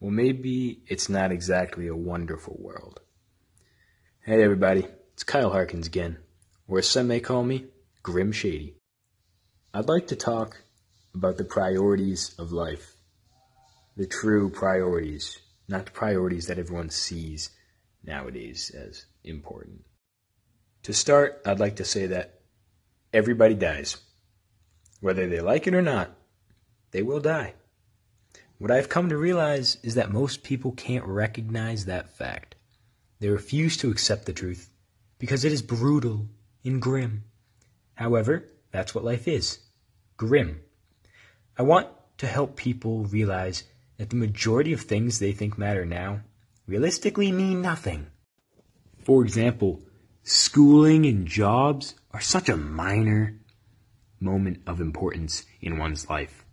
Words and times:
well, 0.00 0.10
maybe 0.10 0.82
it's 0.86 1.08
not 1.08 1.32
exactly 1.32 1.86
a 1.86 1.96
wonderful 1.96 2.56
world. 2.58 3.00
Hey, 4.20 4.42
everybody, 4.42 4.86
it's 5.14 5.24
Kyle 5.24 5.50
Harkins 5.50 5.86
again, 5.86 6.18
or 6.68 6.78
as 6.78 6.88
some 6.88 7.08
may 7.08 7.20
call 7.20 7.44
me, 7.44 7.66
Grim 8.02 8.32
Shady. 8.32 8.76
I'd 9.72 9.88
like 9.88 10.08
to 10.08 10.16
talk 10.16 10.62
about 11.14 11.38
the 11.38 11.44
priorities 11.44 12.34
of 12.38 12.52
life, 12.52 12.96
the 13.96 14.06
true 14.06 14.50
priorities, 14.50 15.38
not 15.66 15.86
the 15.86 15.92
priorities 15.92 16.46
that 16.46 16.58
everyone 16.58 16.90
sees 16.90 17.50
nowadays 18.04 18.70
as 18.70 19.06
important. 19.24 19.80
To 20.82 20.92
start, 20.92 21.40
I'd 21.46 21.58
like 21.58 21.76
to 21.76 21.84
say 21.84 22.06
that 22.08 22.40
everybody 23.12 23.54
dies. 23.54 23.96
Whether 25.00 25.26
they 25.28 25.40
like 25.40 25.66
it 25.66 25.74
or 25.74 25.82
not, 25.82 26.10
they 26.90 27.02
will 27.02 27.20
die. 27.20 27.54
What 28.58 28.70
I've 28.70 28.88
come 28.88 29.10
to 29.10 29.18
realize 29.18 29.76
is 29.82 29.96
that 29.96 30.10
most 30.10 30.42
people 30.42 30.72
can't 30.72 31.04
recognize 31.04 31.84
that 31.84 32.16
fact. 32.16 32.54
They 33.20 33.28
refuse 33.28 33.76
to 33.78 33.90
accept 33.90 34.24
the 34.24 34.32
truth 34.32 34.70
because 35.18 35.44
it 35.44 35.52
is 35.52 35.60
brutal 35.60 36.28
and 36.64 36.80
grim. 36.80 37.24
However, 37.96 38.48
that's 38.70 38.94
what 38.94 39.04
life 39.04 39.28
is 39.28 39.58
grim. 40.16 40.62
I 41.58 41.64
want 41.64 41.88
to 42.16 42.26
help 42.26 42.56
people 42.56 43.04
realize 43.04 43.64
that 43.98 44.08
the 44.08 44.16
majority 44.16 44.72
of 44.72 44.80
things 44.80 45.18
they 45.18 45.32
think 45.32 45.58
matter 45.58 45.84
now 45.84 46.20
realistically 46.66 47.32
mean 47.32 47.60
nothing. 47.60 48.06
For 49.04 49.22
example, 49.22 49.82
schooling 50.22 51.04
and 51.04 51.26
jobs 51.26 51.94
are 52.12 52.22
such 52.22 52.48
a 52.48 52.56
minor 52.56 53.38
moment 54.18 54.62
of 54.66 54.80
importance 54.80 55.44
in 55.60 55.76
one's 55.76 56.08
life. 56.08 56.45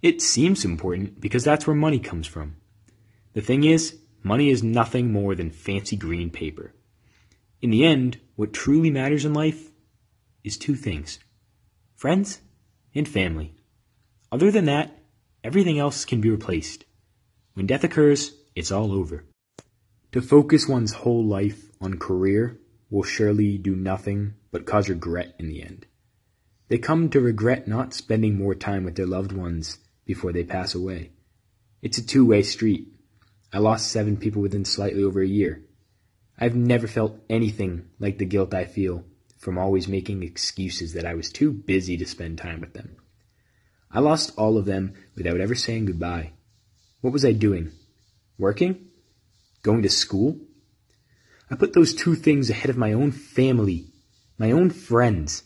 It 0.00 0.22
seems 0.22 0.64
important 0.64 1.20
because 1.20 1.42
that's 1.42 1.66
where 1.66 1.74
money 1.74 1.98
comes 1.98 2.26
from. 2.28 2.56
The 3.32 3.40
thing 3.40 3.64
is, 3.64 3.98
money 4.22 4.48
is 4.48 4.62
nothing 4.62 5.12
more 5.12 5.34
than 5.34 5.50
fancy 5.50 5.96
green 5.96 6.30
paper. 6.30 6.72
In 7.60 7.70
the 7.70 7.84
end, 7.84 8.20
what 8.36 8.52
truly 8.52 8.90
matters 8.90 9.24
in 9.24 9.34
life 9.34 9.70
is 10.44 10.56
two 10.56 10.76
things 10.76 11.18
friends 11.96 12.40
and 12.94 13.08
family. 13.08 13.56
Other 14.30 14.52
than 14.52 14.66
that, 14.66 15.02
everything 15.42 15.80
else 15.80 16.04
can 16.04 16.20
be 16.20 16.30
replaced. 16.30 16.84
When 17.54 17.66
death 17.66 17.82
occurs, 17.82 18.36
it's 18.54 18.70
all 18.70 18.92
over. 18.92 19.24
To 20.12 20.22
focus 20.22 20.68
one's 20.68 20.92
whole 20.92 21.24
life 21.24 21.72
on 21.80 21.98
career 21.98 22.60
will 22.88 23.02
surely 23.02 23.58
do 23.58 23.74
nothing 23.74 24.34
but 24.52 24.64
cause 24.64 24.88
regret 24.88 25.34
in 25.40 25.48
the 25.48 25.60
end. 25.60 25.86
They 26.68 26.78
come 26.78 27.10
to 27.10 27.20
regret 27.20 27.66
not 27.66 27.94
spending 27.94 28.36
more 28.36 28.54
time 28.54 28.84
with 28.84 28.94
their 28.94 29.06
loved 29.06 29.32
ones 29.32 29.78
before 30.08 30.32
they 30.32 30.42
pass 30.42 30.74
away. 30.74 31.10
It's 31.82 31.98
a 31.98 32.06
two 32.06 32.26
way 32.26 32.42
street. 32.42 32.88
I 33.52 33.58
lost 33.58 33.92
seven 33.92 34.16
people 34.16 34.42
within 34.42 34.64
slightly 34.64 35.04
over 35.04 35.20
a 35.20 35.28
year. 35.28 35.62
I've 36.38 36.56
never 36.56 36.88
felt 36.88 37.20
anything 37.28 37.90
like 38.00 38.16
the 38.16 38.24
guilt 38.24 38.54
I 38.54 38.64
feel 38.64 39.04
from 39.38 39.58
always 39.58 39.86
making 39.86 40.22
excuses 40.22 40.94
that 40.94 41.04
I 41.04 41.14
was 41.14 41.30
too 41.30 41.52
busy 41.52 41.98
to 41.98 42.06
spend 42.06 42.38
time 42.38 42.60
with 42.60 42.72
them. 42.72 42.96
I 43.90 44.00
lost 44.00 44.32
all 44.36 44.56
of 44.56 44.64
them 44.64 44.94
without 45.14 45.40
ever 45.40 45.54
saying 45.54 45.86
goodbye. 45.86 46.32
What 47.02 47.12
was 47.12 47.24
I 47.24 47.32
doing? 47.32 47.70
Working? 48.38 48.88
Going 49.62 49.82
to 49.82 49.90
school? 49.90 50.40
I 51.50 51.56
put 51.56 51.74
those 51.74 51.94
two 51.94 52.14
things 52.14 52.48
ahead 52.48 52.70
of 52.70 52.78
my 52.78 52.94
own 52.94 53.12
family, 53.12 53.88
my 54.38 54.52
own 54.52 54.70
friends. 54.70 55.42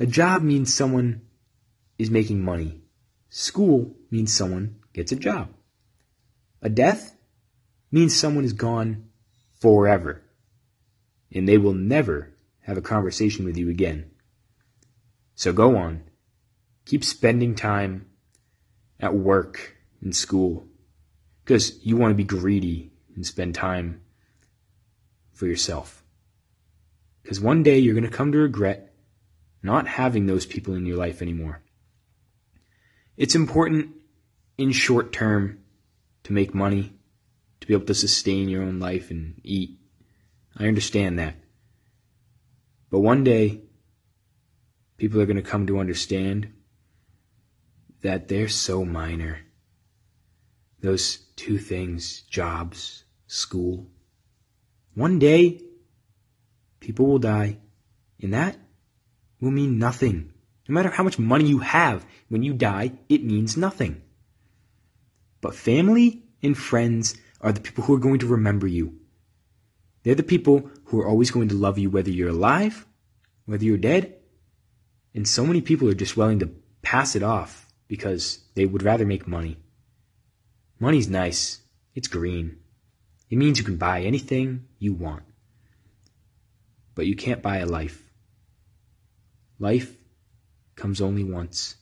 A 0.00 0.06
job 0.06 0.42
means 0.42 0.74
someone 0.74 1.22
is 1.96 2.10
making 2.10 2.44
money. 2.44 2.81
School 3.34 3.96
means 4.10 4.30
someone 4.30 4.76
gets 4.92 5.10
a 5.10 5.16
job. 5.16 5.48
A 6.60 6.68
death 6.68 7.16
means 7.90 8.14
someone 8.14 8.44
is 8.44 8.52
gone 8.52 9.08
forever, 9.58 10.20
and 11.34 11.48
they 11.48 11.56
will 11.56 11.72
never 11.72 12.34
have 12.60 12.76
a 12.76 12.82
conversation 12.82 13.46
with 13.46 13.56
you 13.56 13.70
again. 13.70 14.10
So 15.34 15.54
go 15.54 15.78
on. 15.78 16.02
Keep 16.84 17.04
spending 17.04 17.54
time 17.54 18.04
at 19.00 19.14
work 19.14 19.78
and 20.02 20.14
school 20.14 20.66
because 21.42 21.82
you 21.82 21.96
want 21.96 22.10
to 22.10 22.14
be 22.14 22.24
greedy 22.24 22.92
and 23.14 23.26
spend 23.26 23.54
time 23.54 24.02
for 25.32 25.46
yourself. 25.46 26.04
Because 27.22 27.40
one 27.40 27.62
day 27.62 27.78
you're 27.78 27.94
going 27.94 28.04
to 28.04 28.14
come 28.14 28.32
to 28.32 28.38
regret 28.38 28.92
not 29.62 29.88
having 29.88 30.26
those 30.26 30.44
people 30.44 30.74
in 30.74 30.84
your 30.84 30.98
life 30.98 31.22
anymore. 31.22 31.62
It's 33.16 33.34
important 33.34 33.90
in 34.56 34.72
short 34.72 35.12
term 35.12 35.58
to 36.24 36.32
make 36.32 36.54
money, 36.54 36.94
to 37.60 37.66
be 37.66 37.74
able 37.74 37.86
to 37.86 37.94
sustain 37.94 38.48
your 38.48 38.62
own 38.62 38.78
life 38.78 39.10
and 39.10 39.40
eat. 39.44 39.78
I 40.56 40.66
understand 40.66 41.18
that. 41.18 41.34
But 42.90 43.00
one 43.00 43.24
day, 43.24 43.62
people 44.96 45.20
are 45.20 45.26
going 45.26 45.36
to 45.36 45.42
come 45.42 45.66
to 45.66 45.78
understand 45.78 46.52
that 48.02 48.28
they're 48.28 48.48
so 48.48 48.84
minor. 48.84 49.40
Those 50.80 51.18
two 51.36 51.58
things, 51.58 52.22
jobs, 52.22 53.04
school. 53.26 53.86
One 54.94 55.18
day, 55.18 55.60
people 56.80 57.06
will 57.06 57.18
die, 57.18 57.58
and 58.20 58.34
that 58.34 58.56
will 59.40 59.50
mean 59.50 59.78
nothing 59.78 60.31
no 60.68 60.74
matter 60.74 60.90
how 60.90 61.02
much 61.02 61.18
money 61.18 61.46
you 61.46 61.58
have, 61.58 62.06
when 62.28 62.42
you 62.42 62.52
die, 62.52 62.92
it 63.08 63.24
means 63.24 63.56
nothing. 63.56 64.02
But 65.40 65.54
family 65.54 66.22
and 66.42 66.56
friends 66.56 67.16
are 67.40 67.52
the 67.52 67.60
people 67.60 67.84
who 67.84 67.94
are 67.94 68.00
going 68.00 68.20
to 68.20 68.26
remember 68.26 68.66
you. 68.66 68.98
They're 70.02 70.14
the 70.14 70.22
people 70.22 70.70
who 70.86 71.00
are 71.00 71.08
always 71.08 71.30
going 71.30 71.48
to 71.48 71.54
love 71.54 71.78
you 71.78 71.90
whether 71.90 72.10
you're 72.10 72.28
alive, 72.28 72.86
whether 73.46 73.64
you're 73.64 73.76
dead. 73.76 74.16
And 75.14 75.26
so 75.26 75.44
many 75.44 75.60
people 75.60 75.88
are 75.88 75.94
just 75.94 76.16
willing 76.16 76.38
to 76.40 76.50
pass 76.82 77.14
it 77.16 77.22
off 77.22 77.68
because 77.88 78.40
they 78.54 78.66
would 78.66 78.82
rather 78.82 79.04
make 79.04 79.26
money. 79.26 79.58
Money's 80.78 81.08
nice. 81.08 81.60
It's 81.94 82.08
green. 82.08 82.58
It 83.30 83.36
means 83.36 83.58
you 83.58 83.64
can 83.64 83.76
buy 83.76 84.02
anything 84.02 84.66
you 84.78 84.94
want. 84.94 85.22
But 86.94 87.06
you 87.06 87.16
can't 87.16 87.42
buy 87.42 87.58
a 87.58 87.66
life. 87.66 88.02
Life 89.58 89.96
comes 90.82 91.00
only 91.00 91.22
once 91.22 91.76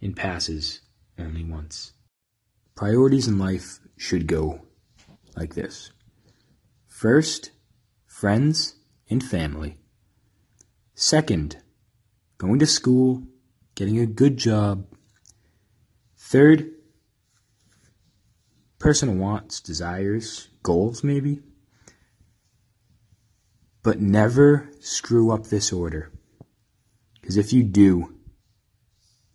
and 0.00 0.14
passes 0.14 0.82
only 1.18 1.42
once. 1.42 1.94
Priorities 2.76 3.26
in 3.26 3.40
life 3.40 3.80
should 3.96 4.28
go 4.28 4.60
like 5.36 5.56
this 5.56 5.90
first, 6.86 7.50
friends 8.06 8.76
and 9.10 9.20
family. 9.20 9.78
Second, 10.94 11.56
going 12.38 12.60
to 12.60 12.66
school, 12.66 13.24
getting 13.74 13.98
a 13.98 14.06
good 14.06 14.36
job. 14.36 14.86
Third, 16.16 16.70
personal 18.78 19.16
wants, 19.16 19.58
desires, 19.58 20.50
goals, 20.62 21.02
maybe. 21.02 21.40
But 23.82 24.00
never 24.00 24.70
screw 24.78 25.32
up 25.32 25.48
this 25.48 25.72
order. 25.72 26.13
Because 27.24 27.38
if 27.38 27.54
you 27.54 27.62
do, 27.62 28.16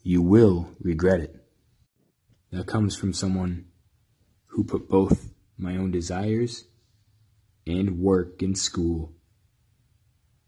you 0.04 0.22
will 0.22 0.70
regret 0.80 1.22
it. 1.22 1.36
That 2.52 2.68
comes 2.68 2.96
from 2.96 3.14
someone 3.14 3.66
who 4.46 4.64
put 4.64 4.88
both 4.88 5.32
my 5.58 5.76
own 5.76 5.90
desires 5.90 6.66
and 7.66 7.98
work 7.98 8.44
and 8.44 8.56
school 8.56 9.14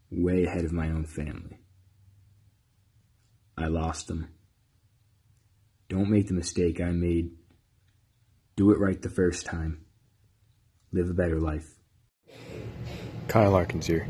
way 0.08 0.44
ahead 0.44 0.64
of 0.64 0.72
my 0.72 0.86
own 0.86 1.04
family. 1.04 1.58
I 3.58 3.66
lost 3.66 4.06
them. 4.06 4.28
Don't 5.88 6.10
make 6.10 6.28
the 6.28 6.34
mistake 6.34 6.80
I 6.80 6.92
made. 6.92 7.32
Do 8.54 8.70
it 8.70 8.78
right 8.78 9.02
the 9.02 9.10
first 9.10 9.46
time. 9.46 9.84
Live 10.92 11.10
a 11.10 11.12
better 11.12 11.40
life. 11.40 11.74
Kyle 13.26 13.50
Larkins 13.50 13.88
here. 13.88 14.06